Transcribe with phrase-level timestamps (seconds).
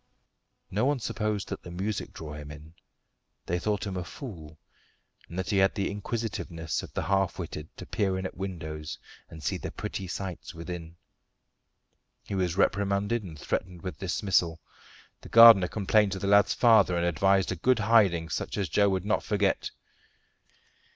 [0.71, 2.73] No one supposed that the music drew him.
[3.45, 4.57] They thought him a fool,
[5.29, 8.97] and that he had the inquisitiveness of the half witted to peer in at windows
[9.29, 10.95] and see the pretty sights within.
[12.23, 14.59] He was reprimanded, and threatened with dismissal.
[15.21, 18.95] The gardener complained to the lad's father and advised a good hiding, such as Joe
[18.95, 19.69] should not forget.